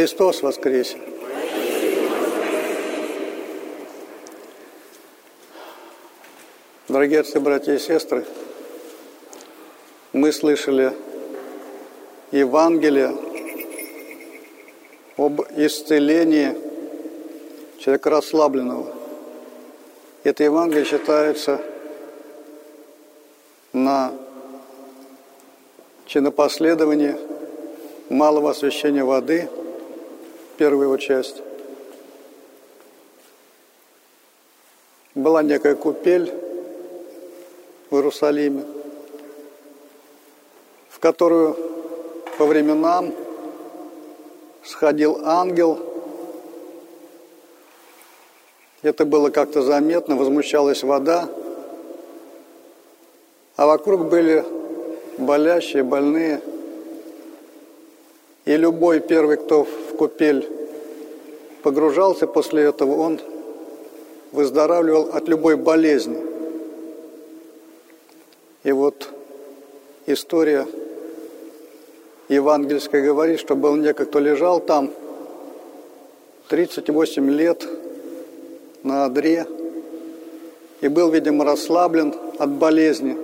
Христос 0.00 0.40
воскресе! 0.42 0.96
Дорогие 6.88 7.20
отцы, 7.20 7.38
братья 7.38 7.74
и 7.74 7.78
сестры, 7.78 8.24
мы 10.14 10.32
слышали 10.32 10.94
Евангелие 12.32 13.14
об 15.18 15.42
исцелении 15.54 16.56
человека 17.78 18.08
расслабленного. 18.08 18.94
Это 20.24 20.44
Евангелие 20.44 20.86
считается 20.86 21.60
на 23.74 24.14
чинопоследовании 26.06 27.16
малого 28.08 28.52
освящения 28.52 29.04
воды, 29.04 29.50
первая 30.60 30.88
его 30.88 30.98
часть. 30.98 31.36
Была 35.14 35.42
некая 35.42 35.74
купель 35.74 36.30
в 37.88 37.96
Иерусалиме, 37.96 38.64
в 40.90 40.98
которую 40.98 41.56
по 42.36 42.44
временам 42.44 43.14
сходил 44.62 45.22
ангел. 45.24 45.78
Это 48.82 49.06
было 49.06 49.30
как-то 49.30 49.62
заметно, 49.62 50.14
возмущалась 50.14 50.82
вода, 50.82 51.26
а 53.56 53.66
вокруг 53.66 54.10
были 54.10 54.44
болящие, 55.16 55.84
больные. 55.84 56.42
И 58.44 58.54
любой 58.58 59.00
первый, 59.00 59.38
кто 59.38 59.66
купель 60.00 60.48
погружался 61.62 62.26
после 62.26 62.62
этого, 62.62 62.98
он 63.02 63.20
выздоравливал 64.32 65.10
от 65.12 65.28
любой 65.28 65.56
болезни. 65.56 66.16
И 68.64 68.72
вот 68.72 69.10
история 70.06 70.66
евангельская 72.30 73.02
говорит, 73.02 73.40
что 73.40 73.54
был 73.56 73.76
некто, 73.76 74.06
кто 74.06 74.20
лежал 74.20 74.60
там 74.60 74.90
38 76.48 77.30
лет 77.32 77.68
на 78.82 79.04
одре 79.04 79.46
и 80.80 80.88
был, 80.88 81.10
видимо, 81.10 81.44
расслаблен 81.44 82.14
от 82.38 82.48
болезни. 82.52 83.18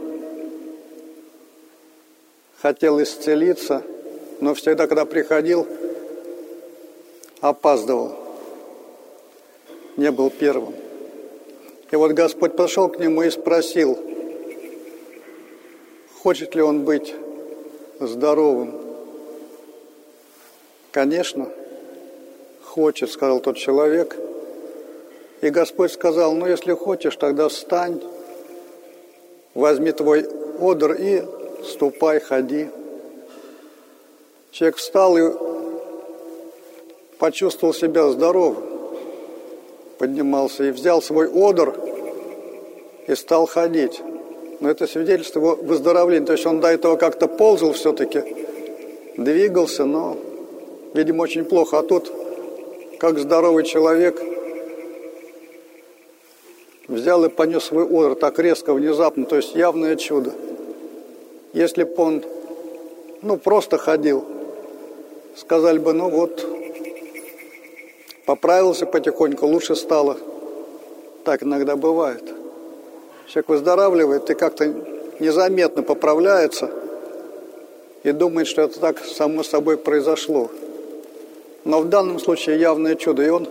Хотел 2.61 3.03
исцелиться, 3.03 3.83
но 4.43 4.53
всегда, 4.53 4.87
когда 4.87 5.07
приходил, 5.07 5.67
опаздывал. 7.41 8.17
Не 9.97 10.11
был 10.11 10.31
первым. 10.31 10.75
И 11.91 11.97
вот 11.97 12.13
Господь 12.13 12.57
пошел 12.57 12.89
к 12.89 12.99
нему 12.99 13.23
и 13.23 13.31
спросил, 13.31 13.99
хочет 16.23 16.55
ли 16.55 16.63
он 16.63 16.85
быть 16.85 17.15
здоровым. 18.01 18.75
Конечно, 20.91 21.49
хочет, 22.65 23.11
сказал 23.11 23.41
тот 23.41 23.57
человек. 23.57 24.17
И 25.41 25.51
Господь 25.51 25.93
сказал, 25.93 26.35
ну 26.35 26.47
если 26.47 26.73
хочешь, 26.73 27.17
тогда 27.17 27.49
встань, 27.49 28.03
возьми 29.55 29.93
твой 29.93 30.27
одр 30.61 30.93
и 30.93 31.23
ступай, 31.65 32.21
ходи. 32.21 32.69
Человек 34.51 34.77
встал 34.77 35.17
и 35.17 35.46
почувствовал 37.19 37.75
себя 37.75 38.09
здоровым, 38.09 38.63
поднимался 39.99 40.65
и 40.65 40.71
взял 40.71 41.01
свой 41.01 41.29
одр 41.29 41.75
и 43.07 43.15
стал 43.15 43.47
ходить. 43.47 44.01
Но 44.61 44.71
это 44.71 44.87
свидетельство 44.87 45.39
его 45.39 45.55
выздоровления. 45.57 46.27
То 46.27 46.33
есть 46.33 46.47
он 46.47 46.61
до 46.61 46.69
этого 46.69 46.97
как-то 46.97 47.29
ползал 47.29 47.73
все-таки, 47.73 48.23
двигался, 49.17 49.85
но, 49.85 50.17
видимо, 50.95 51.23
очень 51.23 51.45
плохо. 51.45 51.79
А 51.79 51.83
тут, 51.83 52.11
как 52.99 53.19
здоровый 53.19 53.65
человек, 53.65 54.21
взял 56.89 57.25
и 57.25 57.29
понес 57.29 57.65
свой 57.65 57.85
одр 57.85 58.15
так 58.15 58.39
резко, 58.39 58.73
внезапно. 58.73 59.27
То 59.27 59.37
есть 59.37 59.55
явное 59.55 59.97
чудо. 59.97 60.33
Если 61.53 61.85
бы 61.85 61.95
он, 61.97 62.25
ну, 63.23 63.37
просто 63.37 63.79
ходил, 63.79 64.25
сказали 65.37 65.79
бы, 65.79 65.93
ну 65.93 66.09
вот, 66.09 66.47
поправился 68.27 68.85
потихоньку, 68.85 69.47
лучше 69.47 69.77
стало. 69.77 70.19
Так 71.25 71.43
иногда 71.43 71.77
бывает. 71.77 72.23
Человек 73.29 73.49
выздоравливает 73.49 74.29
и 74.31 74.35
как-то 74.35 74.67
незаметно 75.19 75.83
поправляется 75.83 76.71
и 78.03 78.13
думает, 78.13 78.47
что 78.47 78.63
это 78.63 78.79
так 78.79 78.99
само 78.99 79.43
собой 79.43 79.79
произошло. 79.79 80.51
Но 81.65 81.81
в 81.81 81.89
данном 81.89 82.19
случае 82.19 82.61
явное 82.61 82.95
чудо. 82.95 83.23
И 83.23 83.29
он 83.29 83.49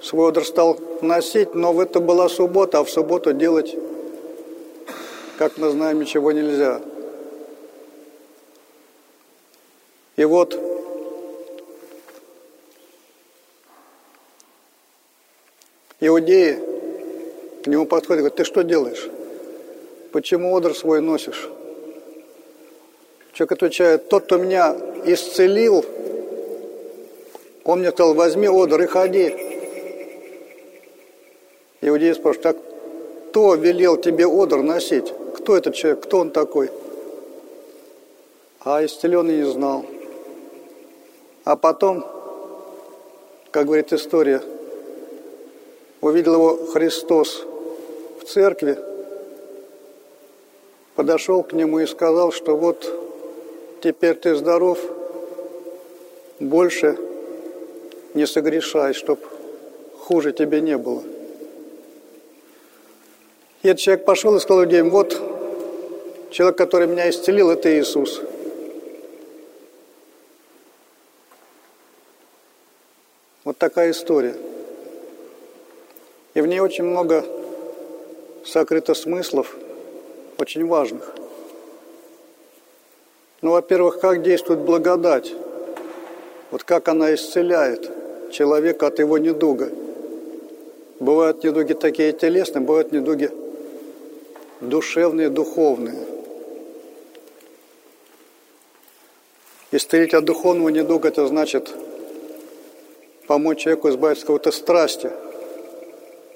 свой 0.00 0.30
одр 0.30 0.44
стал 0.44 0.78
носить, 1.02 1.54
но 1.54 1.72
в 1.72 1.78
это 1.78 2.00
была 2.00 2.28
суббота, 2.28 2.78
а 2.78 2.84
в 2.84 2.90
субботу 2.90 3.32
делать, 3.32 3.76
как 5.38 5.58
мы 5.58 5.70
знаем, 5.70 6.00
ничего 6.00 6.32
нельзя. 6.32 6.80
И 10.16 10.24
вот 10.24 10.71
иудеи 16.02 16.58
к 17.62 17.68
нему 17.68 17.86
подходят 17.86 18.20
говорят, 18.20 18.36
ты 18.36 18.44
что 18.44 18.62
делаешь? 18.62 19.08
Почему 20.10 20.54
одр 20.56 20.74
свой 20.74 21.00
носишь? 21.00 21.48
Человек 23.32 23.52
отвечает, 23.52 24.08
тот, 24.08 24.24
кто 24.24 24.36
меня 24.36 24.76
исцелил, 25.06 25.84
он 27.64 27.78
мне 27.78 27.92
сказал, 27.92 28.14
возьми 28.14 28.48
одр 28.48 28.82
и 28.82 28.86
ходи. 28.86 29.34
Иудеи 31.80 32.12
спрашивают, 32.12 32.42
так 32.42 32.56
кто 33.30 33.54
велел 33.54 33.96
тебе 33.96 34.26
одр 34.26 34.58
носить? 34.58 35.12
Кто 35.36 35.56
этот 35.56 35.74
человек? 35.74 36.02
Кто 36.02 36.18
он 36.18 36.30
такой? 36.30 36.70
А 38.60 38.84
исцеленный 38.84 39.38
не 39.38 39.50
знал. 39.50 39.86
А 41.44 41.56
потом, 41.56 42.04
как 43.50 43.66
говорит 43.66 43.92
история, 43.92 44.42
увидел 46.02 46.34
его 46.34 46.66
Христос 46.66 47.46
в 48.20 48.24
церкви, 48.24 48.76
подошел 50.94 51.42
к 51.42 51.54
нему 51.54 51.78
и 51.78 51.86
сказал, 51.86 52.32
что 52.32 52.56
вот 52.56 53.80
теперь 53.80 54.16
ты 54.16 54.34
здоров, 54.34 54.78
больше 56.40 56.98
не 58.14 58.26
согрешай, 58.26 58.92
чтоб 58.92 59.18
хуже 59.96 60.32
тебе 60.32 60.60
не 60.60 60.76
было. 60.76 61.02
И 63.62 63.68
этот 63.68 63.80
человек 63.80 64.04
пошел 64.04 64.36
и 64.36 64.40
сказал 64.40 64.64
людям, 64.64 64.90
вот 64.90 65.16
человек, 66.30 66.58
который 66.58 66.88
меня 66.88 67.08
исцелил, 67.08 67.48
это 67.50 67.78
Иисус. 67.78 68.20
Вот 73.44 73.56
такая 73.56 73.92
история. 73.92 74.34
И 76.34 76.40
в 76.40 76.46
ней 76.46 76.60
очень 76.60 76.84
много 76.84 77.24
сокрыто 78.44 78.94
смыслов, 78.94 79.54
очень 80.38 80.66
важных. 80.66 81.14
Ну, 83.42 83.50
во-первых, 83.50 84.00
как 84.00 84.22
действует 84.22 84.60
благодать, 84.60 85.32
вот 86.50 86.64
как 86.64 86.88
она 86.88 87.14
исцеляет 87.14 87.90
человека 88.30 88.86
от 88.86 88.98
его 88.98 89.18
недуга. 89.18 89.70
Бывают 91.00 91.42
недуги 91.42 91.72
такие 91.72 92.12
телесные, 92.12 92.62
бывают 92.62 92.92
недуги 92.92 93.30
душевные, 94.60 95.28
духовные. 95.28 95.98
Исцелить 99.72 100.14
от 100.14 100.24
духовного 100.24 100.68
недуга– 100.68 101.08
это 101.08 101.26
значит 101.26 101.72
помочь 103.26 103.60
человеку 103.60 103.88
избавиться 103.88 104.24
от 104.24 104.26
какой-то 104.26 104.52
страсти, 104.52 105.10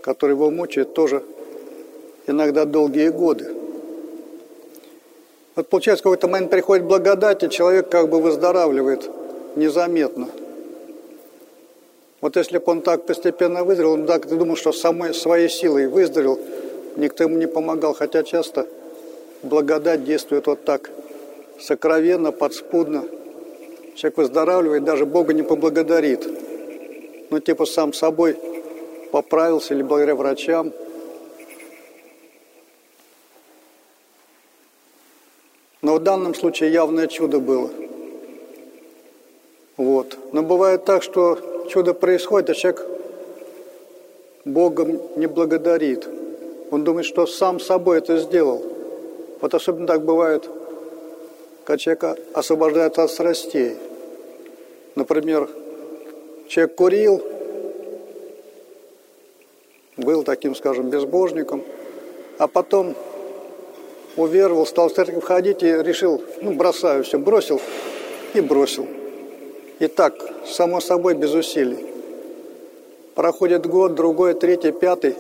которая 0.06 0.36
его 0.36 0.52
мучает 0.52 0.94
тоже 0.94 1.24
иногда 2.28 2.64
долгие 2.64 3.08
годы. 3.08 3.52
Вот 5.56 5.68
получается, 5.68 6.02
в 6.02 6.04
какой-то 6.04 6.28
момент 6.28 6.48
приходит 6.48 6.84
благодать, 6.84 7.42
и 7.42 7.50
человек 7.50 7.88
как 7.88 8.08
бы 8.08 8.20
выздоравливает 8.20 9.10
незаметно. 9.56 10.28
Вот 12.20 12.36
если 12.36 12.58
бы 12.58 12.64
он 12.66 12.82
так 12.82 13.04
постепенно 13.04 13.64
выздоровел, 13.64 13.94
он 13.94 14.06
так 14.06 14.28
думал, 14.28 14.54
что 14.54 14.70
самой, 14.70 15.12
своей 15.12 15.48
силой 15.48 15.88
выздоровел, 15.88 16.38
никто 16.94 17.24
ему 17.24 17.36
не 17.36 17.48
помогал, 17.48 17.92
хотя 17.92 18.22
часто 18.22 18.68
благодать 19.42 20.04
действует 20.04 20.46
вот 20.46 20.64
так, 20.64 20.88
сокровенно, 21.58 22.30
подспудно, 22.30 23.06
человек 23.96 24.18
выздоравливает, 24.18 24.84
даже 24.84 25.04
Бога 25.04 25.34
не 25.34 25.42
поблагодарит. 25.42 26.28
Ну, 27.30 27.40
типа 27.40 27.66
сам 27.66 27.92
собой 27.92 28.36
поправился 29.10 29.74
или 29.74 29.82
благодаря 29.82 30.14
врачам. 30.14 30.72
Но 35.82 35.96
в 35.96 36.00
данном 36.00 36.34
случае 36.34 36.72
явное 36.72 37.06
чудо 37.06 37.38
было. 37.38 37.70
Вот. 39.76 40.18
Но 40.32 40.42
бывает 40.42 40.84
так, 40.84 41.02
что 41.02 41.66
чудо 41.70 41.94
происходит, 41.94 42.50
а 42.50 42.54
человек 42.54 42.86
Богом 44.44 45.00
не 45.16 45.26
благодарит. 45.26 46.08
Он 46.70 46.82
думает, 46.84 47.06
что 47.06 47.26
сам 47.26 47.60
собой 47.60 47.98
это 47.98 48.18
сделал. 48.18 48.64
Вот 49.40 49.54
особенно 49.54 49.86
так 49.86 50.04
бывает, 50.04 50.48
когда 51.64 51.78
человек 51.78 52.18
освобождается 52.32 53.02
от 53.02 53.10
страстей. 53.10 53.76
Например, 54.94 55.48
человек 56.48 56.74
курил, 56.74 57.22
был 59.96 60.22
таким, 60.22 60.54
скажем, 60.54 60.90
безбожником, 60.90 61.62
а 62.38 62.46
потом 62.46 62.94
уверовал, 64.16 64.66
стал 64.66 64.88
в 64.88 64.94
церковь 64.94 65.24
ходить 65.24 65.62
и 65.62 65.66
решил, 65.66 66.22
ну, 66.42 66.52
бросаю 66.52 67.04
все, 67.04 67.18
бросил 67.18 67.60
и 68.34 68.40
бросил. 68.40 68.86
И 69.78 69.88
так, 69.88 70.14
само 70.46 70.80
собой, 70.80 71.14
без 71.14 71.34
усилий. 71.34 71.78
Проходит 73.14 73.66
год, 73.66 73.94
другой, 73.94 74.34
третий, 74.34 74.72
пятый. 74.72 75.16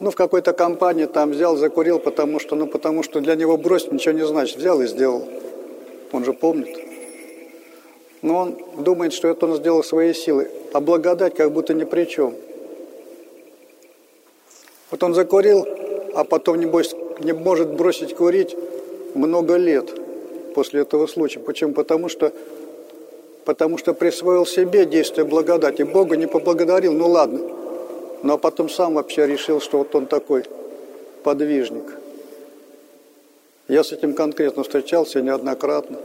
Ну, 0.00 0.10
в 0.10 0.16
какой-то 0.16 0.52
компании 0.52 1.06
там 1.06 1.30
взял, 1.30 1.56
закурил, 1.56 1.98
потому 1.98 2.38
что, 2.38 2.56
ну, 2.56 2.66
потому 2.66 3.02
что 3.02 3.20
для 3.20 3.34
него 3.34 3.56
бросить 3.56 3.92
ничего 3.92 4.14
не 4.14 4.26
значит. 4.26 4.56
Взял 4.56 4.80
и 4.80 4.86
сделал. 4.86 5.24
Он 6.12 6.24
же 6.24 6.32
помнит. 6.32 6.76
Но 8.22 8.36
он 8.38 8.58
думает, 8.78 9.12
что 9.12 9.28
это 9.28 9.46
он 9.46 9.56
сделал 9.56 9.84
своей 9.84 10.14
силой. 10.14 10.48
А 10.72 10.80
благодать 10.80 11.34
как 11.34 11.52
будто 11.52 11.74
ни 11.74 11.84
при 11.84 12.04
чем. 12.04 12.34
Вот 14.90 15.02
он 15.02 15.14
закурил, 15.14 15.66
а 16.14 16.24
потом, 16.24 16.58
небось, 16.58 16.94
не 17.20 17.32
может 17.32 17.68
бросить 17.72 18.14
курить 18.14 18.56
много 19.14 19.56
лет 19.56 19.90
после 20.54 20.82
этого 20.82 21.06
случая. 21.06 21.40
Почему? 21.40 21.72
Потому 21.74 22.08
что, 22.08 22.32
потому 23.44 23.78
что 23.78 23.94
присвоил 23.94 24.46
себе 24.46 24.84
действие 24.84 25.24
благодати. 25.24 25.82
Бога 25.82 26.16
не 26.16 26.26
поблагодарил, 26.26 26.92
ну 26.92 27.08
ладно. 27.08 27.40
Но 28.22 28.36
потом 28.36 28.68
сам 28.68 28.94
вообще 28.94 29.26
решил, 29.26 29.60
что 29.60 29.78
вот 29.78 29.94
он 29.94 30.06
такой 30.06 30.44
подвижник. 31.22 31.84
Я 33.68 33.84
с 33.84 33.92
этим 33.92 34.14
конкретно 34.14 34.64
встречался 34.64 35.22
неоднократно. 35.22 35.98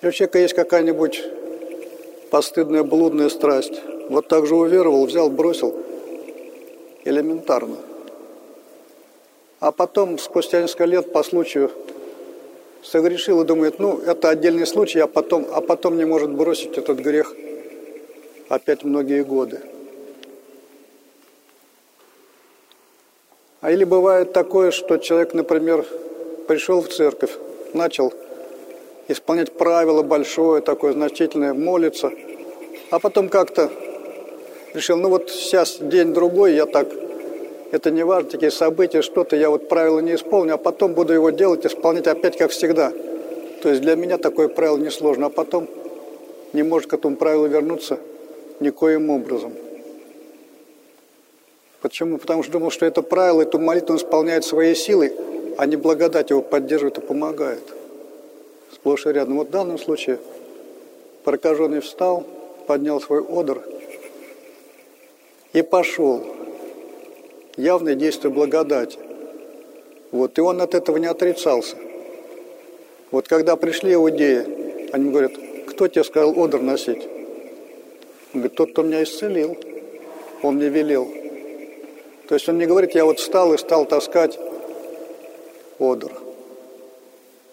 И 0.00 0.06
у 0.06 0.10
человека 0.10 0.38
есть 0.38 0.54
какая-нибудь 0.54 1.22
постыдная 2.30 2.82
блудная 2.82 3.28
страсть. 3.28 3.80
Вот 4.08 4.28
так 4.28 4.46
же 4.46 4.54
уверовал, 4.54 5.06
взял, 5.06 5.30
бросил. 5.30 5.74
Элементарно. 7.04 7.76
А 9.60 9.72
потом, 9.72 10.18
спустя 10.18 10.60
несколько 10.62 10.84
лет, 10.84 11.12
по 11.12 11.22
случаю, 11.22 11.70
согрешил 12.82 13.42
и 13.42 13.46
думает, 13.46 13.78
ну, 13.78 13.98
это 13.98 14.28
отдельный 14.28 14.66
случай, 14.66 15.00
а 15.00 15.06
потом, 15.06 15.46
а 15.52 15.60
потом 15.60 15.96
не 15.96 16.04
может 16.04 16.30
бросить 16.30 16.76
этот 16.76 16.98
грех 16.98 17.34
опять 18.48 18.84
многие 18.84 19.24
годы. 19.24 19.60
А 23.60 23.70
или 23.70 23.84
бывает 23.84 24.32
такое, 24.34 24.70
что 24.70 24.98
человек, 24.98 25.32
например, 25.32 25.86
пришел 26.46 26.82
в 26.82 26.88
церковь, 26.88 27.32
начал 27.72 28.12
исполнять 29.08 29.52
правило 29.52 30.02
большое, 30.02 30.60
такое 30.60 30.92
значительное, 30.92 31.54
молиться, 31.54 32.12
а 32.90 32.98
потом 32.98 33.30
как-то 33.30 33.70
решил, 34.74 34.96
ну 34.96 35.08
вот 35.08 35.30
сейчас 35.30 35.78
день-другой, 35.78 36.54
я 36.54 36.66
так 36.66 36.88
это 37.70 37.90
не 37.90 38.04
важно, 38.04 38.30
такие 38.30 38.50
события, 38.50 39.02
что-то, 39.02 39.36
я 39.36 39.50
вот 39.50 39.68
правило 39.68 40.00
не 40.00 40.14
исполню, 40.14 40.54
а 40.54 40.58
потом 40.58 40.94
буду 40.94 41.12
его 41.12 41.30
делать, 41.30 41.66
исполнять 41.66 42.06
опять 42.06 42.36
как 42.36 42.50
всегда. 42.50 42.92
То 43.62 43.70
есть 43.70 43.80
для 43.80 43.96
меня 43.96 44.18
такое 44.18 44.48
правило 44.48 44.76
несложно, 44.76 45.26
а 45.26 45.30
потом 45.30 45.66
не 46.52 46.62
может 46.62 46.90
к 46.90 46.94
этому 46.94 47.16
правилу 47.16 47.46
вернуться 47.46 47.98
никоим 48.60 49.10
образом. 49.10 49.52
Почему? 51.80 52.18
Потому 52.18 52.42
что 52.42 52.52
думал, 52.52 52.70
что 52.70 52.86
это 52.86 53.02
правило, 53.02 53.42
эту 53.42 53.58
молитву 53.58 53.92
он 53.92 53.98
исполняет 53.98 54.44
своей 54.44 54.74
силой, 54.74 55.12
а 55.56 55.66
не 55.66 55.76
благодать 55.76 56.30
его 56.30 56.42
поддерживает 56.42 56.98
и 56.98 57.00
помогает. 57.00 57.62
Сплошь 58.72 59.06
и 59.06 59.10
рядом. 59.10 59.36
Вот 59.36 59.48
в 59.48 59.50
данном 59.50 59.78
случае 59.78 60.18
прокаженный 61.24 61.80
встал, 61.80 62.24
поднял 62.66 63.00
свой 63.00 63.20
одр 63.20 63.62
и 65.54 65.62
пошел 65.62 66.22
явное 67.56 67.94
действие 67.94 68.30
благодати. 68.30 68.98
Вот, 70.10 70.36
и 70.36 70.40
он 70.42 70.60
от 70.60 70.74
этого 70.74 70.98
не 70.98 71.06
отрицался. 71.06 71.76
Вот 73.10 73.28
когда 73.28 73.56
пришли 73.56 73.94
иудеи, 73.94 74.90
они 74.92 75.10
говорят, 75.10 75.32
кто 75.68 75.88
тебе 75.88 76.04
сказал 76.04 76.38
одр 76.38 76.60
носить? 76.60 77.02
Он 78.32 78.40
говорит, 78.40 78.56
тот, 78.56 78.72
кто 78.72 78.82
меня 78.82 79.02
исцелил, 79.02 79.56
он 80.42 80.56
мне 80.56 80.68
велел. 80.68 81.08
То 82.28 82.34
есть 82.34 82.48
он 82.48 82.58
не 82.58 82.66
говорит, 82.66 82.94
я 82.94 83.04
вот 83.04 83.20
встал 83.20 83.54
и 83.54 83.58
стал 83.58 83.86
таскать 83.86 84.38
одр. 85.78 86.10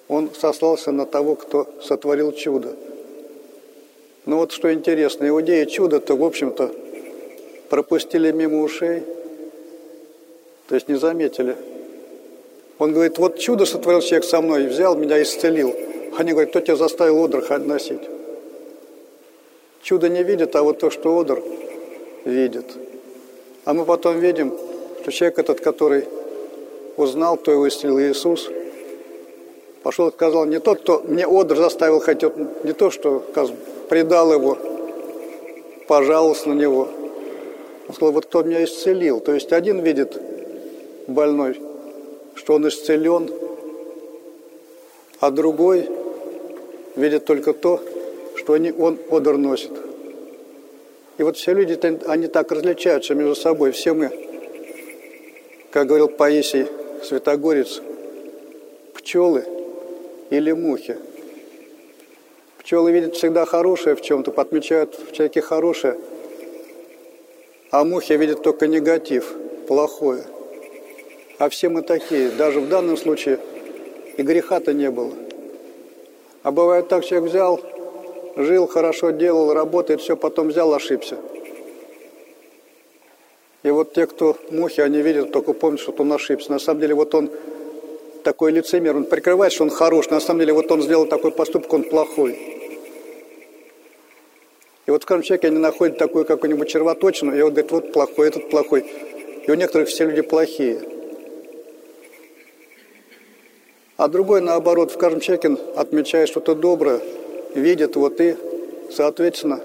Он 0.08 0.32
сослался 0.34 0.92
на 0.92 1.06
того, 1.06 1.36
кто 1.36 1.68
сотворил 1.82 2.32
чудо. 2.32 2.76
Но 4.26 4.38
вот 4.38 4.52
что 4.52 4.74
интересно, 4.74 5.28
иудеи 5.28 5.66
чудо-то, 5.66 6.16
в 6.16 6.24
общем-то, 6.24 6.72
пропустили 7.72 8.32
мимо 8.32 8.62
ушей– 8.62 9.02
то 10.72 10.76
есть 10.76 10.88
не 10.88 10.96
заметили. 10.96 11.58
Он 12.80 12.94
говорит, 12.94 13.18
вот 13.18 13.38
чудо 13.38 13.66
сотворил 13.66 14.00
человек 14.00 14.24
со 14.24 14.40
мной, 14.40 14.68
взял 14.68 14.96
меня, 14.96 15.22
исцелил. 15.22 15.76
Они 16.18 16.32
говорят, 16.32 16.52
кто 16.52 16.62
тебя 16.62 16.78
заставил 16.78 17.26
одр 17.26 17.46
носить? 17.60 18.00
Чудо 19.84 20.08
не 20.08 20.24
видит, 20.24 20.56
а 20.56 20.64
вот 20.64 20.80
то, 20.80 20.90
что 20.90 21.20
одр 21.20 21.44
видит. 22.24 22.68
А 23.66 23.74
мы 23.74 23.84
потом 23.84 24.18
видим, 24.22 24.58
что 25.02 25.12
человек 25.12 25.40
этот, 25.40 25.60
который 25.60 26.06
узнал, 26.96 27.36
кто 27.36 27.52
его 27.52 27.68
исцелил, 27.68 28.00
Иисус, 28.00 28.50
пошел 29.84 30.08
и 30.08 30.14
сказал, 30.14 30.46
не 30.46 30.62
тот, 30.62 30.80
кто 30.80 31.04
мне 31.06 31.28
одр 31.28 31.58
заставил 31.58 32.00
хотеть, 32.00 32.32
не 32.64 32.72
то, 32.72 32.92
что 32.92 33.26
предал 33.90 34.32
его, 34.32 34.58
пожаловался 35.90 36.48
на 36.48 36.54
него. 36.54 36.88
Он 37.92 37.96
сказал, 37.96 38.14
вот 38.14 38.28
кто 38.28 38.42
меня 38.42 38.64
исцелил. 38.64 39.20
То 39.20 39.34
есть 39.34 39.52
один 39.52 39.82
видит 39.82 40.18
больной, 41.08 41.60
что 42.36 42.54
он 42.54 42.66
исцелен, 42.70 43.30
а 45.20 45.30
другой 45.30 45.90
видит 46.96 47.26
только 47.26 47.52
то, 47.52 47.82
что 48.38 48.54
они, 48.54 48.72
он 48.72 48.98
одор 49.12 49.36
носит. 49.36 49.74
И 51.18 51.24
вот 51.24 51.36
все 51.36 51.54
люди, 51.54 51.78
они 52.08 52.28
так 52.28 52.54
различаются 52.54 53.14
между 53.14 53.36
собой. 53.36 53.72
Все 53.72 53.94
мы, 53.94 54.10
как 55.70 55.88
говорил 55.88 56.08
Паисий 56.08 56.68
Святогорец, 57.04 57.82
пчелы 58.94 59.44
или 60.30 60.54
мухи. 60.54 60.96
Пчелы 62.60 62.94
видят 62.94 63.18
всегда 63.18 63.46
хорошее 63.46 63.98
в 63.98 64.02
чем-то, 64.02 64.32
подмечают 64.32 64.98
в 64.98 65.12
человеке 65.12 65.42
хорошее, 65.42 65.98
а 67.72 67.84
мухи 67.84 68.14
видят 68.14 68.44
только 68.44 68.68
негатив, 68.68 69.34
плохое– 69.68 70.24
а 71.42 71.50
все 71.50 71.70
мы 71.70 71.82
такие. 71.82 72.30
Даже 72.30 72.60
в 72.60 72.70
данном 72.70 72.96
случае 72.98 73.40
и 74.16 74.22
греха-то 74.22 74.74
не 74.74 74.92
было. 74.92 75.12
А 76.44 76.52
бывает 76.52 76.88
так, 76.88 77.04
человек 77.04 77.32
взял, 77.32 77.60
жил, 78.36 78.68
хорошо 78.68 79.10
делал, 79.10 79.52
работает, 79.52 80.02
все, 80.02 80.16
потом 80.16 80.50
взял, 80.50 80.72
ошибся. 80.72 81.18
И 83.64 83.72
вот 83.72 83.94
те, 83.94 84.06
кто 84.06 84.38
мухи, 84.52 84.82
они 84.82 85.02
видят, 85.02 85.32
только 85.32 85.54
помнят, 85.54 85.80
что 85.80 85.96
он 85.98 86.14
ошибся. 86.14 86.52
На 86.52 86.60
самом 86.60 86.82
деле, 86.82 86.94
вот 86.94 87.16
он 87.16 87.32
такой 88.24 88.52
лицемер, 88.52 88.96
он 88.96 89.06
прикрывает, 89.06 89.52
что 89.52 89.64
он 89.64 89.72
хорош, 89.72 90.12
на 90.12 90.20
самом 90.20 90.42
деле, 90.42 90.54
вот 90.54 90.72
он 90.72 90.84
сделал 90.84 91.08
такой 91.08 91.32
поступок, 91.32 91.74
он 91.74 91.84
плохой. 91.86 92.61
И 94.88 94.92
вот, 94.92 95.04
скажем, 95.04 95.24
человек 95.24 95.46
они 95.46 95.58
находят 95.58 95.98
такую 95.98 96.26
какую-нибудь 96.26 96.70
червоточину, 96.70 97.36
и 97.36 97.42
он 97.42 97.52
говорит, 97.52 97.72
вот 97.72 97.94
плохой, 97.94 98.30
этот 98.30 98.50
плохой. 98.50 98.86
И 99.46 99.52
у 99.52 99.54
некоторых 99.54 99.90
все 99.90 100.06
люди 100.06 100.22
плохие. 100.22 100.82
А 103.98 104.08
другой, 104.08 104.42
наоборот, 104.42 104.92
скажем, 104.92 105.20
Чекин 105.20 105.60
отмечает 105.76 106.28
что-то 106.30 106.56
доброе, 106.56 107.00
видит 107.54 107.96
вот 107.96 108.20
и, 108.20 108.36
соответственно, 108.92 109.62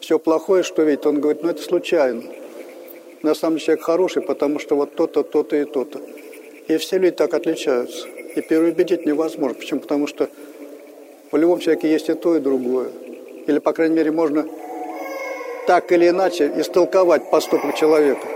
все 0.00 0.18
плохое, 0.18 0.62
что 0.62 0.82
видит, 0.82 1.06
он 1.06 1.20
говорит, 1.20 1.42
ну 1.42 1.48
это 1.48 1.62
случайно. 1.62 2.22
На 3.22 3.34
самом 3.34 3.56
деле 3.56 3.66
человек 3.66 3.84
хороший, 3.84 4.22
потому 4.22 4.58
что 4.58 4.76
вот 4.76 4.94
то-то, 4.96 5.22
то-то 5.22 5.56
и 5.56 5.64
то-то. 5.64 6.00
И 6.68 6.76
все 6.76 6.98
люди 6.98 7.16
так 7.16 7.32
отличаются. 7.32 8.06
И 8.08 8.40
переубедить 8.40 9.06
невозможно. 9.06 9.58
Почему? 9.58 9.80
Потому 9.80 10.06
что 10.06 10.28
В 11.32 11.36
любом 11.38 11.60
человеке 11.60 11.90
есть 11.90 12.10
и 12.10 12.14
то, 12.14 12.36
и 12.36 12.40
другое. 12.40 12.90
Или, 13.46 13.58
по 13.58 13.72
крайней 13.72 13.96
мере, 13.96 14.10
можно 14.10 14.46
так 15.66 15.90
или 15.92 16.08
иначе 16.08 16.52
истолковать 16.56 17.30
поступок 17.30 17.74
человека. 17.74 18.26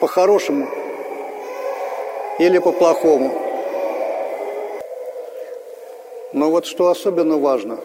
По-хорошему 0.00 0.68
или 2.38 2.58
по-плохому. 2.58 3.42
Но 6.32 6.50
вот 6.50 6.66
что 6.66 6.88
особенно 6.88 7.38
важно, 7.38 7.78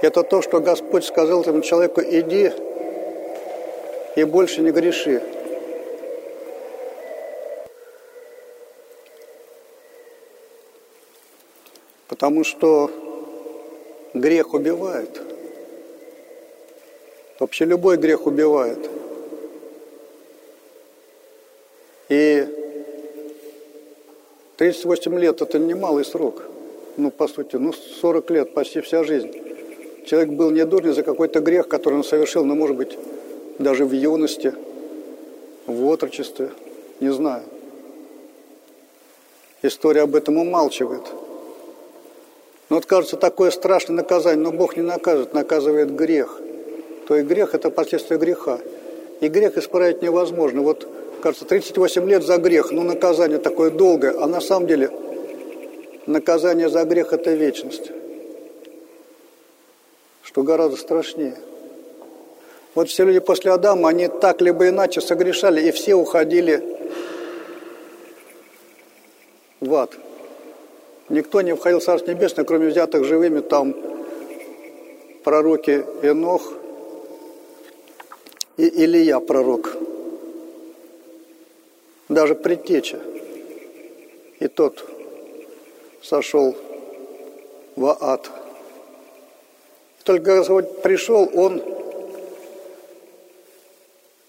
это 0.00 0.22
то, 0.22 0.42
что 0.42 0.60
Господь 0.60 1.04
сказал 1.04 1.42
этому 1.42 1.60
человеку, 1.60 2.00
иди 2.00 2.50
и 4.16 4.24
больше 4.24 4.62
не 4.62 4.70
греши. 4.70 5.22
Потому 12.22 12.44
что 12.44 12.88
грех 14.14 14.54
убивает. 14.54 15.20
Вообще 17.40 17.64
любой 17.64 17.96
грех 17.96 18.28
убивает. 18.28 18.78
И 22.08 22.46
38 24.56 25.18
лет– 25.18 25.40
это 25.42 25.58
немалый 25.58 26.04
срок. 26.04 26.44
Ну, 26.96 27.10
по 27.10 27.26
сути, 27.26 27.56
ну, 27.56 27.72
40 27.72 28.30
лет, 28.30 28.54
почти 28.54 28.82
вся 28.82 29.02
жизнь. 29.02 29.32
Человек 30.06 30.30
был 30.30 30.52
не 30.52 30.64
дурный 30.64 30.92
за 30.92 31.02
какой-то 31.02 31.40
грех, 31.40 31.66
который 31.66 31.94
он 31.94 32.04
совершил, 32.04 32.44
ну, 32.44 32.54
может 32.54 32.76
быть, 32.76 32.96
даже 33.58 33.84
в 33.84 33.90
юности, 33.90 34.54
в 35.66 35.84
отрочестве, 35.86 36.52
не 37.00 37.12
знаю. 37.12 37.42
История 39.62 40.02
об 40.02 40.14
этом 40.14 40.36
умалчивает. 40.36 41.02
Но 42.72 42.76
вот 42.76 42.86
кажется, 42.86 43.18
такое 43.18 43.50
страшное 43.50 43.96
наказание, 43.96 44.42
но 44.42 44.50
Бог 44.50 44.78
не 44.78 44.82
наказывает, 44.82 45.34
наказывает 45.34 45.94
грех. 45.94 46.40
То 47.06 47.16
есть 47.16 47.28
грех– 47.28 47.50
это 47.54 47.68
последствия 47.70 48.16
греха. 48.16 48.60
И 49.20 49.28
грех 49.28 49.58
исправить 49.58 50.00
невозможно. 50.00 50.62
Вот 50.62 50.88
кажется, 51.20 51.44
38 51.44 52.08
лет 52.08 52.24
за 52.24 52.38
грех, 52.38 52.70
ну 52.70 52.82
наказание 52.82 53.36
такое 53.36 53.70
долгое, 53.70 54.14
а 54.18 54.26
на 54.26 54.40
самом 54.40 54.68
деле 54.68 54.90
наказание 56.06 56.70
за 56.70 56.84
грех– 56.84 57.12
это 57.12 57.32
вечность, 57.34 57.92
что 60.22 60.42
гораздо 60.42 60.78
страшнее. 60.78 61.36
Вот 62.74 62.88
все 62.88 63.04
люди 63.04 63.18
после 63.18 63.52
Адама, 63.52 63.90
они 63.90 64.08
так 64.08 64.40
либо 64.40 64.66
иначе 64.66 65.02
согрешали, 65.02 65.60
и 65.60 65.72
все 65.72 65.94
уходили 65.94 66.64
в 69.60 69.74
ад. 69.74 69.90
Никто 71.08 71.40
не 71.42 71.54
входил 71.54 71.80
в 71.80 71.84
Царство 71.84 72.10
Небесное, 72.10 72.44
кроме 72.44 72.68
взятых 72.68 73.04
живыми, 73.04 73.40
там 73.40 73.74
пророки 75.24 75.84
Енох 76.02 76.52
и 78.56 78.84
Илья 78.84 79.20
пророк– 79.20 79.76
даже 82.12 82.34
предтеча. 82.34 83.00
И 84.38 84.48
тот 84.48 84.84
сошел 86.02 86.54
в 87.76 87.96
ад. 88.00 88.30
Только 90.04 90.36
Господь 90.36 90.82
пришел, 90.82 91.30
Он 91.34 91.62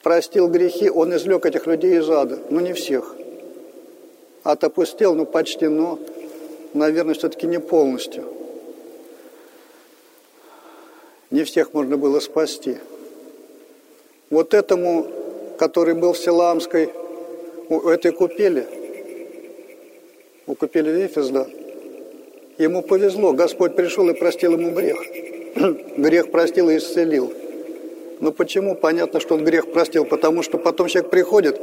простил 0.03 0.47
грехи, 0.47 0.89
Он 0.89 1.15
извлек 1.15 1.45
этих 1.45 1.65
людей 1.65 1.97
из 1.97 2.09
ада. 2.09 2.39
но 2.49 2.61
не 2.61 2.73
всех. 2.73 3.15
Ад 4.43 4.63
опустил, 4.63 5.15
ну 5.15 5.25
почти, 5.25 5.67
но, 5.67 5.99
наверное, 6.73 7.13
все-таки 7.13 7.47
не 7.47 7.59
полностью. 7.59 8.23
Не 11.31 11.43
всех 11.43 11.73
можно 11.73 11.97
было 11.97 12.19
спасти. 12.19 12.77
Вот 14.29 14.53
этому, 14.53 15.07
который 15.57 15.95
был 15.95 16.13
в 16.13 16.17
Селамской 16.17 16.89
у 17.69 17.87
этой 17.89 18.11
купели, 18.11 18.67
у 20.45 20.55
купели 20.55 20.91
Вифезда, 20.91 21.47
ему 22.57 22.81
повезло, 22.81 23.33
Господь 23.33 23.75
пришел 23.75 24.09
и 24.09 24.13
простил 24.13 24.53
ему 24.53 24.71
грех. 24.71 24.97
грех 25.97 26.31
простил 26.31 26.69
и 26.69 26.77
исцелил. 26.77 27.33
Но 28.19 28.31
почему? 28.31 28.75
Понятно, 28.75 29.19
что 29.19 29.35
он 29.35 29.43
грех 29.43 29.71
простил, 29.71 30.05
потому 30.05 30.43
что 30.43 30.57
потом 30.57 30.87
человек 30.87 31.11
приходит, 31.11 31.59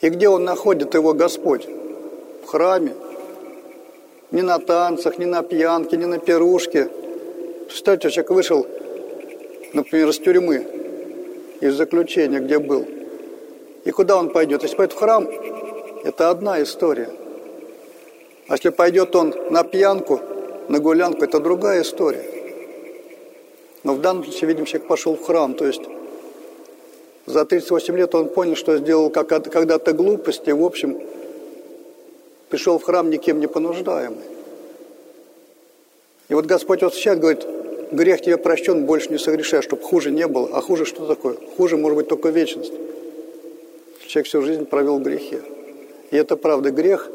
и 0.00 0.08
где 0.08 0.28
он 0.28 0.44
находит 0.44 0.94
его 0.94 1.14
Господь? 1.14 1.66
В 2.46 2.48
храме. 2.48 2.94
Не 4.30 4.42
на 4.42 4.58
танцах, 4.58 5.18
не 5.18 5.26
на 5.26 5.42
пьянке, 5.42 5.96
не 5.96 6.06
на 6.06 6.18
пирушке. 6.18 6.88
Представьте, 7.66 8.10
человек 8.10 8.30
вышел, 8.30 8.66
например, 9.72 10.08
из 10.08 10.18
тюрьмы, 10.18 10.66
из 11.60 11.74
заключения, 11.74 12.40
где 12.40 12.58
был– 12.58 12.86
и 13.86 13.92
куда 13.92 14.16
он 14.16 14.30
пойдет? 14.30 14.64
Если 14.64 14.76
пойдет 14.76 14.96
в 14.96 14.98
храм, 14.98 15.28
это 16.02 16.28
одна 16.28 16.60
история. 16.60 17.08
А 18.48 18.54
если 18.54 18.70
пойдет 18.70 19.14
он 19.14 19.32
на 19.48 19.62
пьянку, 19.62 20.20
на 20.68 20.80
гулянку, 20.80 21.22
это 21.22 21.38
другая 21.38 21.82
история. 21.82 22.24
Но 23.84 23.94
в 23.94 24.00
данном 24.00 24.24
случае, 24.24 24.48
видим, 24.48 24.64
человек 24.64 24.88
пошел 24.88 25.14
в 25.14 25.24
храм. 25.24 25.54
То 25.54 25.66
есть 25.66 25.82
за 27.26 27.44
38 27.44 27.96
лет 27.96 28.12
он 28.16 28.28
понял, 28.28 28.56
что 28.56 28.76
сделал 28.76 29.08
когда-то 29.08 29.92
глупости, 29.92 30.50
в 30.50 30.64
общем, 30.64 31.00
пришел 32.56 32.78
в 32.78 32.84
храм 32.84 33.10
никем 33.10 33.38
не 33.38 33.48
понуждаемый. 33.48 34.24
И 36.30 36.34
вот 36.34 36.46
Господь 36.46 36.80
вот 36.80 36.94
сейчас 36.94 37.18
говорит, 37.18 37.46
грех 37.92 38.22
тебе 38.22 38.38
прощен, 38.38 38.86
больше 38.86 39.10
не 39.10 39.18
согрешай, 39.18 39.60
чтобы 39.60 39.82
хуже 39.82 40.10
не 40.10 40.26
было. 40.26 40.48
А 40.54 40.62
хуже 40.62 40.86
что 40.86 41.06
такое? 41.06 41.36
Хуже 41.58 41.76
может 41.76 41.96
быть 41.98 42.08
только 42.08 42.30
вечность. 42.30 42.72
Человек 44.06 44.26
всю 44.26 44.40
жизнь 44.40 44.64
провел 44.64 44.98
в 44.98 45.02
грехе. 45.02 45.42
И 46.10 46.16
это 46.16 46.38
правда 46.38 46.70
грех, 46.70 47.10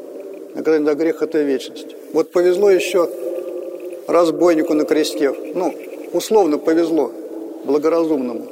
наказание 0.54 0.86
за 0.86 0.94
грех– 0.94 1.22
это 1.24 1.42
вечность. 1.42 1.96
Вот 2.12 2.30
повезло 2.30 2.70
еще 2.70 3.10
разбойнику 4.06 4.74
на 4.74 4.84
кресте. 4.84 5.34
Ну, 5.56 5.74
условно 6.12 6.58
повезло, 6.58 7.10
благоразумному. 7.64 8.46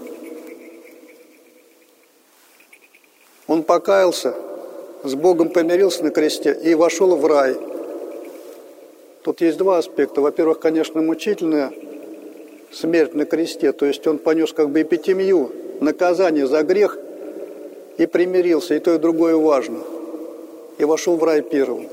Он 3.47 3.63
покаялся, 3.63 4.35
с 5.03 5.15
Богом 5.15 5.51
помирился 5.51 6.05
на 6.05 6.11
кресте 6.11 6.57
и 6.63 6.75
вошел 6.75 7.17
в 7.17 7.27
рай. 7.27 7.57
Тут 9.23 9.41
есть 9.41 9.59
два 9.59 9.79
аспекта. 9.79 10.21
Во-первых, 10.21 10.61
конечно, 10.61 11.03
мучительная 11.03 11.73
смерть 12.73 13.15
на 13.15 13.25
кресте, 13.25 13.73
то 13.73 13.87
есть 13.87 14.07
он 14.07 14.19
понес 14.19 14.53
как 14.53 14.71
бы 14.71 14.83
эпитемию 14.83 15.51
наказание 15.81 16.47
за 16.47 16.63
грех– 16.63 16.99
и 18.01 18.07
примирился, 18.07 18.75
и 18.75 18.79
то, 18.79 18.95
и 18.95 18.99
другое 18.99 19.37
важно. 19.37 19.81
И 20.79 20.85
вошел 20.85 21.17
в 21.17 21.25
рай 21.25 21.43
первым. 21.43 21.87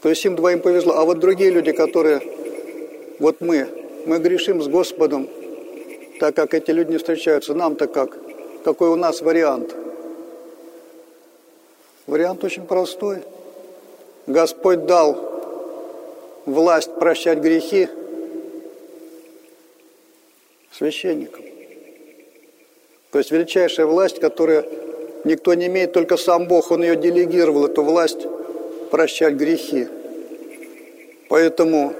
То 0.00 0.08
есть 0.08 0.24
им 0.24 0.36
двоим 0.36 0.60
повезло. 0.60 0.94
А 0.96 1.04
вот 1.04 1.18
другие 1.18 1.50
люди, 1.50 1.72
которые, 1.72 2.22
вот 3.18 3.42
мы, 3.42 3.68
мы 4.06 4.18
грешим 4.18 4.62
с 4.62 4.68
Господом, 4.68 5.28
так 6.18 6.34
как 6.34 6.54
эти 6.54 6.70
люди 6.70 6.92
не 6.92 6.96
встречаются. 6.96 7.52
Нам-то 7.52 7.88
как? 7.88 8.16
Какой 8.64 8.88
у 8.88 8.96
нас 8.96 9.20
вариант? 9.20 9.74
Вариант 12.06 12.42
очень 12.44 12.66
простой. 12.66 13.18
Господь 14.26 14.86
дал 14.86 16.42
власть 16.46 16.94
прощать 16.94 17.38
грехи 17.38 17.88
священникам. 20.72 21.44
То 23.10 23.18
есть 23.18 23.30
величайшая 23.30 23.86
власть, 23.86 24.20
которая 24.20 24.64
никто 25.24 25.52
не 25.54 25.66
имеет, 25.66 25.92
только 25.92 26.16
сам 26.16 26.46
Бог, 26.46 26.70
Он 26.70 26.82
ее 26.82 26.96
делегировал, 26.96 27.66
эту 27.66 27.82
власть 27.82 28.26
прощать 28.90 29.34
грехи. 29.34 29.88
Поэтому, 31.28 31.94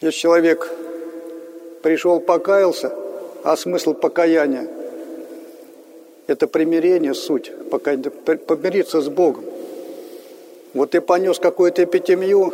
если 0.00 0.18
человек 0.18 0.70
пришел, 1.82 2.20
покаялся, 2.20 2.92
а 3.42 3.56
смысл 3.56 3.94
покаяния– 3.94 4.68
это 6.26 6.46
примирение, 6.46 7.14
суть, 7.14 7.52
помириться 7.70 9.00
с 9.00 9.08
Богом. 9.08 9.44
Вот 10.72 10.90
ты 10.90 11.00
понес 11.00 11.38
какую-то 11.38 11.84
эпитемию, 11.84 12.52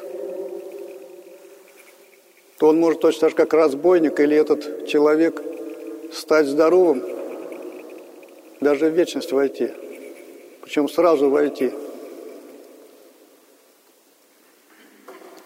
то 2.59 2.69
он 2.69 2.79
может 2.79 3.01
точно 3.01 3.21
так 3.21 3.31
же, 3.31 3.37
как 3.37 3.55
разбойник 3.55 4.21
или 4.21 4.37
этот 4.37 4.87
человек, 4.87 5.43
стать 6.13 6.47
здоровым, 6.47 7.03
даже 8.61 8.91
в 8.91 8.95
вечность 8.95 9.33
войти. 9.33 9.71
Причем 10.63 10.89
сразу 10.89 11.31
войти. 11.31 11.73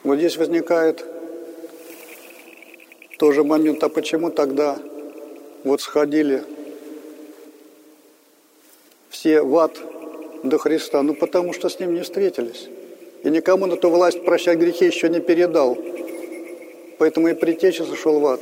Вот 0.02 0.16
здесь 0.16 0.37
возникает 0.37 1.04
тоже 3.19 3.45
момент, 3.45 3.83
а 3.85 3.88
почему 3.88 4.31
тогда 4.31 4.78
вот 5.62 5.81
сходили 5.81 6.43
все 9.14 9.42
в 9.42 9.56
ад 9.56 9.78
до 10.42 10.59
Христа? 10.59 11.02
Ну, 11.02 11.14
потому 11.14 11.52
что 11.52 11.68
с 11.68 11.78
Ним 11.78 11.94
не 11.94 12.00
встретились. 12.00 12.68
И 13.23 13.30
никому 13.30 13.66
на 13.66 13.76
ту 13.76 13.88
власть 13.88 14.25
прощать 14.25 14.59
грехи 14.59 14.87
еще 14.87 15.09
не 15.09 15.21
передал. 15.21 15.78
Поэтому 16.99 17.28
и 17.28 17.35
притеча 17.35 17.85
сошел 17.85 18.18
в 18.18 18.26
ад. 18.26 18.40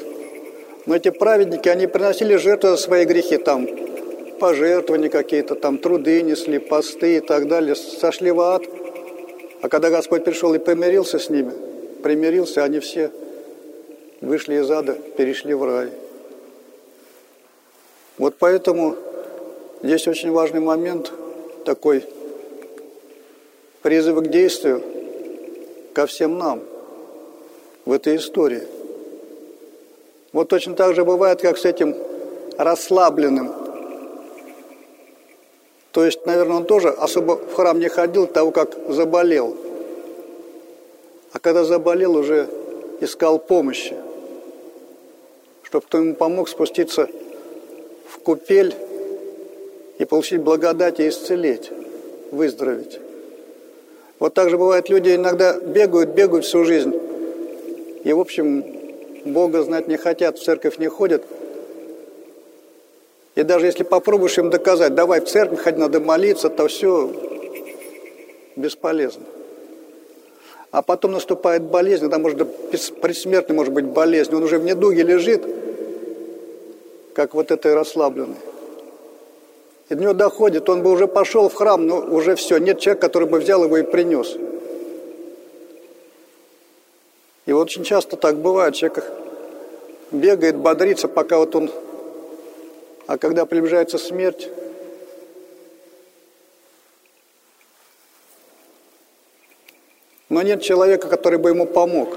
Но 0.87 0.97
эти 0.97 1.11
праведники, 1.11 1.69
они 1.69 1.87
приносили 1.87 2.37
жертвы 2.37 2.71
за 2.71 2.77
свои 2.79 3.05
грехи 3.05 3.37
там, 3.37 3.69
пожертвования 4.41 5.11
какие-то, 5.11 5.55
там 5.55 5.79
труды 5.79 6.23
несли, 6.23 6.59
посты 6.59 7.19
и 7.19 7.21
так 7.21 7.47
далее, 7.47 7.77
сошли 7.77 8.31
в 8.33 8.41
ад. 8.41 8.65
А 9.61 9.69
когда 9.69 9.91
Господь 9.91 10.25
пришел 10.25 10.53
и 10.55 10.59
помирился 10.59 11.19
с 11.19 11.31
ними, 11.31 11.53
примирился, 12.03 12.65
они 12.65 12.81
все 12.81 13.13
вышли 14.21 14.57
из 14.57 14.71
ада, 14.71 14.95
перешли 15.17 15.55
в 15.55 15.65
рай. 15.65 15.91
Вот 18.19 18.35
поэтому 18.39 18.97
здесь 19.83 20.07
очень 20.09 20.31
важный 20.31 20.61
момент 20.61 21.13
такой 21.65 22.05
призыв 23.83 24.19
к 24.19 24.29
действию 24.29 24.83
ко 25.95 26.07
всем 26.07 26.39
нам 26.39 26.61
в 27.85 27.93
этой 27.93 28.17
истории. 28.17 28.63
Вот 30.33 30.49
точно 30.49 30.75
так 30.75 30.95
же 30.95 31.05
бывает, 31.05 31.41
как 31.41 31.59
с 31.59 31.65
этим 31.65 31.95
расслабленным 32.57 33.63
то 35.93 36.07
есть, 36.07 36.25
наверное, 36.25 36.57
он 36.57 36.65
тоже 36.65 36.89
особо 36.89 37.37
в 37.37 37.55
храм 37.55 37.79
не 37.79 37.89
ходил 37.89 38.27
того, 38.27 38.51
как 38.51 38.75
заболел. 38.89 39.55
А 41.33 41.39
когда 41.39 41.65
заболел, 41.65 42.17
уже 42.17 42.49
искал 43.01 43.39
помощи, 43.39 43.95
чтобы 45.65 45.85
кто 45.85 45.99
ему 45.99 46.15
помог 46.15 46.49
спуститься 46.49 47.09
в 48.09 48.19
купель 48.21 48.75
и 50.03 50.05
получить 50.05 50.41
благодать 50.41 50.99
и 50.99 51.09
исцелить, 51.09 51.71
выздороветь. 52.33 52.99
Вот 54.19 54.35
так 54.35 54.51
же 54.51 54.59
бывает, 54.59 54.91
люди 54.91 55.15
иногда 55.15 55.59
бегают, 55.61 56.11
бегают 56.11 56.45
всю 56.45 56.65
жизнь, 56.65 56.93
и, 58.03 58.13
в 58.13 58.19
общем, 58.19 58.65
Бога 59.25 59.63
знать 59.63 59.87
не 59.87 59.97
хотят, 59.97 60.39
в 60.39 60.43
церковь 60.45 60.79
не 60.79 60.89
ходят– 60.89 61.23
и 63.35 63.45
даже 63.45 63.67
если 63.67 63.83
попробуешь 63.83 64.37
им 64.37 64.51
доказать, 64.51 64.95
давай 64.95 65.21
в 65.21 65.25
церковь, 65.25 65.63
хоть 65.63 65.79
надо 65.79 66.01
молиться, 66.01 66.51
то 66.51 66.69
все 66.69 67.11
бесполезно. 68.57 69.25
А 70.71 70.83
потом 70.83 71.13
наступает 71.13 71.63
болезнь, 71.63 72.09
да, 72.09 72.19
может, 72.19 72.47
предсмертный 73.01 73.57
может 73.57 73.73
быть 73.73 73.87
болезнь, 73.87 74.35
он 74.35 74.43
уже 74.43 74.59
в 74.59 74.65
недуге 74.65 75.03
лежит, 75.03 75.43
как 77.15 77.33
вот 77.35 77.51
этой 77.51 77.73
расслабленный. 77.73 78.37
И 79.93 79.95
до 79.95 80.01
него 80.01 80.15
доходит, 80.15 80.71
он 80.71 80.83
бы 80.83 80.91
уже 80.91 81.07
пошел 81.07 81.51
в 81.51 81.55
храм, 81.55 81.87
но 81.87 81.99
уже 81.99 82.35
все, 82.35 82.57
нет 82.57 82.81
человека, 82.81 83.09
который 83.09 83.29
бы 83.29 83.39
взял 83.39 83.63
его 83.63 83.77
и 83.77 83.83
принес. 83.83 84.39
И 87.45 87.53
вот 87.53 87.65
очень 87.65 87.85
часто 87.85 88.17
так 88.17 88.39
бывает, 88.39 88.75
человек 88.75 89.05
бегает, 90.11 90.57
бодрится, 90.57 91.09
пока 91.09 91.37
вот 91.37 91.55
он 91.55 91.71
а 93.07 93.19
когда 93.19 93.45
приближается 93.45 93.99
смерть, 93.99 94.49
но 100.31 100.41
нет 100.41 100.63
человека, 100.63 101.07
который 101.09 101.39
бы 101.39 101.51
ему 101.51 101.67
помог. 101.67 102.17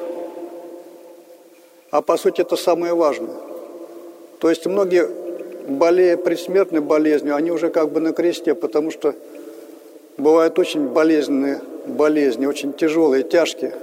А 1.91 2.01
по 2.01 2.15
сути 2.15 2.39
это 2.39 2.55
самое 2.55 2.93
важное. 2.93 3.35
То 4.39 4.49
есть 4.49 4.65
многие, 4.65 5.24
болея 5.67 6.17
предсмертной 6.17 6.81
болезнью, 6.81 7.35
они 7.35 7.51
уже 7.51 7.69
как 7.69 7.91
бы 7.91 7.99
на 7.99 8.13
кресте, 8.13 8.55
потому 8.55 8.91
что 8.91 9.15
бывают 10.17 10.57
очень 10.59 10.87
болезненные 10.87 11.61
болезни, 11.85 12.45
очень 12.45 12.73
тяжелые, 12.73 13.23
тяжкие. 13.23 13.73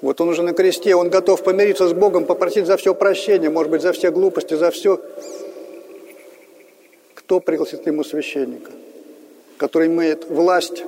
Вот 0.00 0.20
он 0.20 0.30
уже 0.30 0.42
на 0.42 0.54
кресте, 0.54 0.94
он 0.94 1.10
готов 1.10 1.42
помириться 1.42 1.86
с 1.86 1.92
Богом, 1.92 2.24
попросить 2.24 2.66
за 2.66 2.76
все 2.76 2.94
прощение, 2.94 3.50
может 3.50 3.70
быть, 3.70 3.82
за 3.82 3.92
все 3.92 4.10
глупости, 4.10 4.54
за 4.54 4.70
все 4.70 4.98
кто 7.14 7.38
пригласит 7.38 7.86
ему 7.86 8.02
священника, 8.02 8.72
который 9.56 9.86
имеет 9.86 10.28
власть 10.28 10.82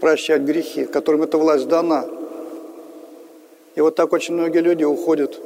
прощать 0.00 0.42
грехи, 0.42 0.86
которым 0.86 1.22
эта 1.22 1.38
власть 1.38 1.68
дана. 1.68 2.04
И 3.76 3.80
вот 3.80 3.94
так 3.94 4.12
очень 4.12 4.34
многие 4.34 4.58
люди 4.58 4.82
уходят 4.82 5.38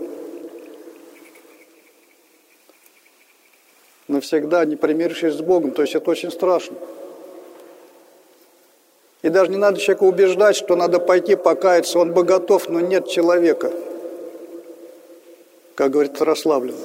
навсегда, 4.20 4.64
не 4.64 4.76
примирившись 4.76 5.35
с 5.35 5.40
Богом. 5.40 5.72
То 5.72 5.83
есть 5.83 5.94
это 5.94 6.11
очень 6.11 6.30
страшно. 6.30 6.76
И 9.22 9.28
даже 9.28 9.50
не 9.50 9.56
надо 9.56 9.78
человека 9.78 10.04
убеждать, 10.04 10.56
что 10.56 10.76
надо 10.76 10.98
пойти 10.98 11.37
покаяться, 11.37 11.98
он 11.98 12.12
бы 12.12 12.22
готов, 12.22 12.68
но 12.68 12.80
нет 12.80 13.09
человека, 13.09 13.70
как 15.74 15.90
говорит 15.90 16.18
Ярославлев, 16.18 16.76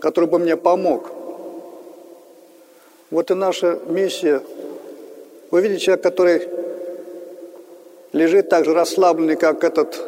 который 0.00 0.28
бы 0.28 0.38
мне 0.38 0.56
помог– 0.56 1.10
вот 3.12 3.30
и 3.30 3.34
наша 3.34 3.78
миссия. 3.88 4.40
Вы 5.50 5.60
видите 5.60 5.84
человек, 5.84 6.02
который 6.02 6.48
лежит 8.14 8.48
так 8.48 8.64
же 8.64 8.72
расслабленный, 8.72 9.36
как 9.36 9.64
этот 9.64 10.00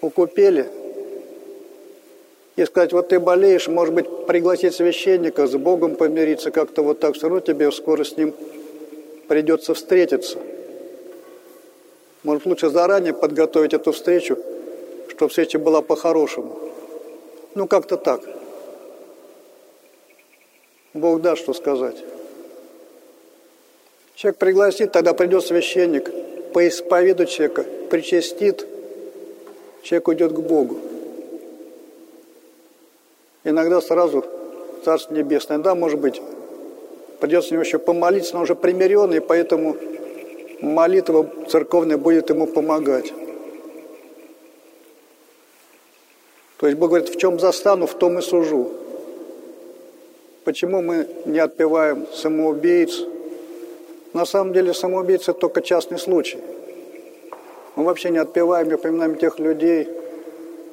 у 0.00 0.10
купели, 0.10 0.66
и 2.58 2.66
сказать, 2.66 2.92
вот 2.92 3.08
ты 3.08 3.20
болеешь, 3.20 3.68
может 3.68 3.94
быть, 3.94 4.26
пригласить 4.26 4.74
священника, 4.74 5.46
с 5.46 5.52
Богом 5.52 5.94
помириться, 5.94 6.50
как-то 6.50 6.82
вот 6.82 6.98
так, 6.98 7.14
все 7.14 7.28
равно 7.28 7.38
тебе 7.38 7.70
скоро 7.70 8.02
с 8.02 8.16
ним 8.16 8.34
придется 9.28 9.74
встретиться. 9.74 10.40
Может, 12.24 12.46
лучше 12.46 12.68
заранее 12.68 13.14
подготовить 13.14 13.74
эту 13.74 13.92
встречу, 13.92 14.36
чтобы 15.08 15.28
встреча 15.28 15.60
была 15.60 15.82
по-хорошему. 15.82 16.58
Ну, 17.54 17.68
как-то 17.68 17.96
так. 17.96 18.22
Бог 20.94 21.20
даст, 21.20 21.42
что 21.42 21.54
сказать. 21.54 21.96
Человек 24.16 24.36
пригласит, 24.38 24.90
тогда 24.90 25.14
придет 25.14 25.46
священник, 25.46 26.10
поисповедует 26.52 27.28
человека, 27.28 27.64
причастит, 27.88 28.66
человек 29.84 30.08
уйдет 30.08 30.32
к 30.32 30.40
Богу. 30.40 30.87
Иногда 33.44 33.80
сразу 33.80 34.24
Царство 34.84 35.14
Небесное, 35.14 35.58
да, 35.58 35.74
может 35.74 36.00
быть, 36.00 36.20
придется 37.20 37.54
ему 37.54 37.62
еще 37.62 37.78
помолиться, 37.78 38.34
но 38.34 38.42
уже 38.42 38.54
примиренный, 38.54 39.20
поэтому 39.20 39.76
молитва 40.60 41.28
церковная 41.48 41.96
будет 41.96 42.30
ему 42.30 42.46
помогать. 42.46 43.12
То 46.58 46.66
есть 46.66 46.78
Бог 46.78 46.90
говорит, 46.90 47.08
в 47.08 47.16
чем 47.18 47.38
застану, 47.38 47.86
в 47.86 47.94
том 47.94 48.18
и 48.18 48.22
сужу. 48.22 48.72
Почему 50.44 50.82
мы 50.82 51.06
не 51.24 51.38
отпеваем 51.38 52.06
самоубийц? 52.12 53.04
На 54.12 54.24
самом 54.24 54.52
деле 54.52 54.74
самоубийцы 54.74 55.30
это 55.30 55.40
только 55.40 55.60
частный 55.60 55.98
случай. 55.98 56.38
Мы 57.76 57.84
вообще 57.84 58.10
не 58.10 58.18
отпеваем, 58.18 58.68
не 58.68 58.76
поминаем 58.76 59.16
тех 59.16 59.38
людей, 59.38 59.88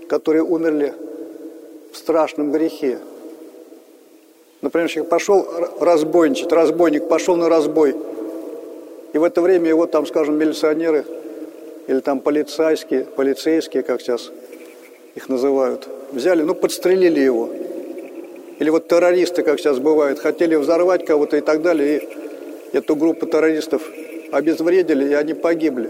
которые 0.08 0.44
умерли 0.44 0.96
страшном 1.96 2.52
грехе. 2.52 3.00
Например, 4.62 4.90
человек 4.90 5.10
пошел 5.10 5.48
разбойничать, 5.80 6.52
разбойник 6.52 7.08
пошел 7.08 7.36
на 7.36 7.50
разбой, 7.50 7.96
и 9.14 9.18
в 9.18 9.24
это 9.24 9.42
время 9.42 9.70
его 9.70 9.86
там, 9.86 10.06
скажем, 10.06 10.38
милиционеры 10.38 11.06
или 11.88 12.00
там 12.00 12.20
полицейские, 12.20 13.04
полицейские, 13.04 13.84
как 13.84 14.02
сейчас 14.02 14.32
их 15.14 15.30
называют, 15.30 15.88
взяли, 16.12 16.42
ну, 16.42 16.56
подстрелили 16.56 17.20
его– 17.20 17.50
или 18.60 18.70
вот 18.70 18.88
террористы, 18.88 19.44
как 19.44 19.60
сейчас 19.60 19.80
бывает, 19.80 20.20
хотели 20.20 20.56
взорвать 20.56 21.06
кого-то 21.06 21.38
и 21.38 21.42
так 21.42 21.62
далее, 21.62 21.98
и 22.72 22.78
эту 22.78 22.96
группу 22.96 23.26
террористов 23.26 23.84
обезвредили, 24.32 25.10
и 25.10 25.14
они 25.14 25.34
погибли. 25.34 25.90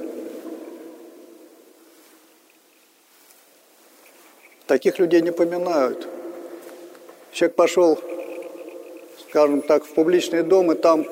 Таких 4.67 4.97
людей 4.97 5.21
не 5.21 5.31
поминают. 5.31 6.07
Человек 7.31 7.55
пошел, 7.55 7.99
скажем 9.29 9.61
так, 9.61 9.85
в 9.85 9.93
публичный 9.93 10.41
дом, 10.41 10.71
и 10.71 10.75
там 10.75 11.05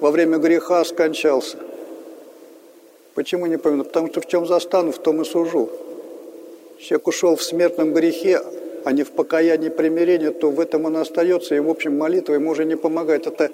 во 0.00 0.10
время 0.10 0.38
греха 0.38 0.84
скончался. 0.84 1.56
Почему 3.14 3.46
не 3.46 3.56
поминают? 3.56 3.88
Потому 3.88 4.08
что 4.08 4.20
в 4.20 4.26
чем 4.26 4.46
застану, 4.46 4.92
в 4.92 4.98
том 4.98 5.22
и 5.22 5.24
сужу. 5.24 5.70
Человек 6.78 7.08
ушел 7.08 7.36
в 7.36 7.42
смертном 7.42 7.94
грехе, 7.94 8.42
а 8.84 8.92
не 8.92 9.02
в 9.02 9.12
покаянии 9.12 9.70
примирения, 9.70 10.30
то 10.30 10.50
в 10.50 10.60
этом 10.60 10.84
он 10.84 10.98
остается, 10.98 11.54
и, 11.54 11.60
в 11.60 11.70
общем, 11.70 11.96
молитва 11.96 12.34
ему 12.34 12.50
уже 12.50 12.64
не 12.64 12.76
помогает. 12.76 13.26
Это 13.26 13.50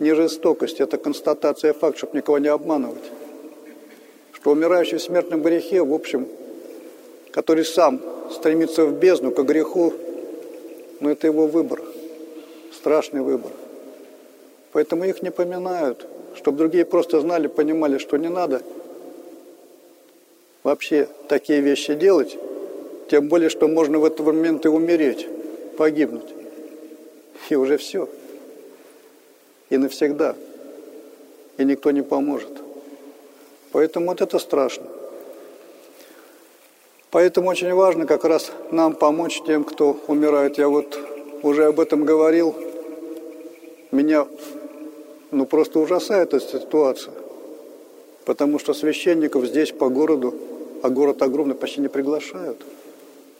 не 0.00 0.14
жестокость, 0.14 0.80
это 0.80 0.96
констатация 0.96 1.74
факта, 1.74 1.98
чтобы 1.98 2.16
никого 2.16 2.38
не 2.38 2.48
обманывать. 2.48 3.04
Что 4.32 4.50
умирающий 4.52 4.96
в 4.96 5.02
смертном 5.02 5.42
грехе, 5.42 5.82
в 5.82 5.92
общем, 5.92 6.26
который 7.32 7.64
сам 7.64 8.00
стремится 8.30 8.84
в 8.84 8.92
бездну, 8.92 9.32
к 9.32 9.42
греху, 9.42 9.92
но 11.00 11.10
это 11.10 11.26
его 11.26 11.46
выбор, 11.46 11.82
страшный 12.72 13.22
выбор. 13.22 13.50
Поэтому 14.72 15.04
их 15.04 15.22
не 15.22 15.30
поминают, 15.30 16.06
чтобы 16.36 16.58
другие 16.58 16.84
просто 16.84 17.20
знали, 17.20 17.48
понимали, 17.48 17.98
что 17.98 18.16
не 18.16 18.28
надо 18.28 18.62
вообще 20.62 21.08
такие 21.28 21.60
вещи 21.60 21.94
делать, 21.94 22.38
тем 23.10 23.28
более, 23.28 23.50
что 23.50 23.66
можно 23.66 23.98
в 23.98 24.04
этот 24.04 24.20
момент 24.20 24.64
и 24.64 24.68
умереть, 24.68 25.26
погибнуть. 25.76 26.28
И 27.50 27.56
уже 27.56 27.76
все. 27.76 28.08
И 29.68 29.76
навсегда. 29.76 30.36
И 31.58 31.64
никто 31.64 31.90
не 31.90 32.02
поможет. 32.02 32.52
Поэтому 33.72 34.06
вот 34.06 34.20
это 34.20 34.38
страшно. 34.38 34.86
Поэтому 37.12 37.50
очень 37.50 37.74
важно 37.74 38.06
как 38.06 38.24
раз 38.24 38.50
нам 38.70 38.94
помочь 38.94 39.42
тем, 39.46 39.64
кто 39.64 39.98
умирает. 40.06 40.56
Я 40.56 40.70
вот 40.70 40.98
уже 41.42 41.66
об 41.66 41.78
этом 41.78 42.06
говорил. 42.06 42.56
Меня 43.90 44.26
ну, 45.30 45.44
просто 45.44 45.78
ужасает 45.78 46.32
эта 46.32 46.40
ситуация. 46.40 47.12
Потому 48.24 48.58
что 48.58 48.72
священников 48.72 49.44
здесь 49.44 49.72
по 49.72 49.90
городу, 49.90 50.34
а 50.82 50.88
город 50.88 51.20
огромный, 51.20 51.54
почти 51.54 51.82
не 51.82 51.88
приглашают 51.88 52.64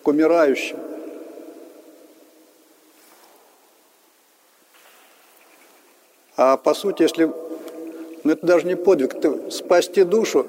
к 0.03 0.07
умирающим. 0.07 0.77
А 6.37 6.59
по 6.59 6.75
сути, 6.75 7.05
если... 7.05 7.33
Ну, 8.23 8.33
это 8.33 8.47
даже 8.47 8.67
не 8.67 8.77
подвиг. 8.77 9.15
Это 9.15 9.51
спасти 9.51 10.05
душу, 10.05 10.47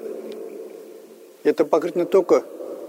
это 1.42 1.64
покрыть 1.64 1.96
не 1.96 2.04
только 2.04 2.44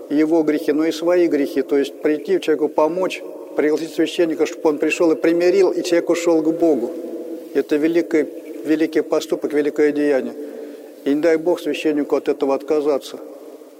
его 0.09 0.43
грехи, 0.43 0.71
но 0.71 0.85
и 0.85 0.91
свои 0.91 1.27
грехи. 1.27 1.61
То 1.61 1.77
есть 1.77 2.01
прийти 2.01 2.39
человеку 2.39 2.69
помочь, 2.69 3.21
пригласить 3.55 3.93
священника, 3.93 4.45
чтобы 4.45 4.69
он 4.69 4.77
пришел 4.77 5.11
и 5.11 5.15
примирил, 5.15 5.71
и 5.71 5.83
человек 5.83 6.09
ушел 6.09 6.41
к 6.41 6.51
Богу. 6.57 6.91
Это 7.53 7.77
великий, 7.77 8.25
великий 8.65 9.01
поступок, 9.01 9.53
великое 9.53 9.91
деяние. 9.91 10.33
И 11.05 11.13
не 11.13 11.21
дай 11.21 11.37
Бог 11.37 11.59
священнику 11.59 12.15
от 12.15 12.27
этого 12.27 12.55
отказаться, 12.55 13.19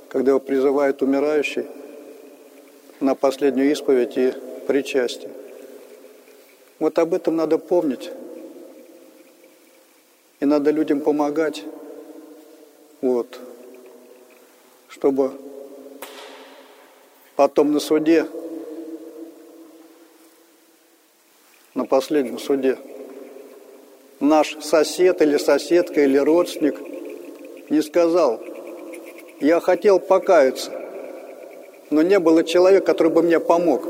когда 0.09 0.31
его 0.31 0.39
призывает 0.39 1.01
умирающий 1.01 1.65
на 2.99 3.15
последнюю 3.15 3.71
исповедь 3.71 4.17
и 4.17 4.33
причастие. 4.67 5.31
Вот 6.79 6.97
об 6.99 7.13
этом 7.13 7.35
надо 7.35 7.57
помнить. 7.57 8.11
И 10.39 10.45
надо 10.45 10.71
людям 10.71 10.99
помогать, 10.99 11.63
вот, 13.01 13.39
чтобы 14.89 15.31
потом 17.35 17.73
на 17.73 17.79
суде, 17.79 18.25
на 21.73 21.85
последнем 21.85 22.39
суде, 22.39 22.77
наш 24.19 24.57
сосед 24.61 25.21
или 25.21 25.37
соседка 25.37 26.01
или 26.01 26.17
родственник 26.17 26.75
не 27.69 27.81
сказал, 27.81 28.41
я 29.39 29.59
хотел 29.59 29.99
покаяться, 29.99 30.71
но 31.89 32.01
не 32.01 32.19
было 32.19 32.43
человека, 32.43 32.85
который 32.85 33.11
бы 33.11 33.21
мне 33.21 33.39
помог. 33.39 33.87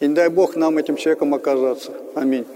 И 0.00 0.06
не 0.06 0.14
дай 0.14 0.28
Бог 0.28 0.56
нам 0.56 0.76
этим 0.78 0.96
человеком 0.96 1.34
оказаться. 1.34 1.92
Аминь. 2.14 2.46